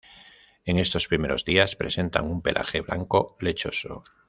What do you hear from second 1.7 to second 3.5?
presentan un pelaje blanco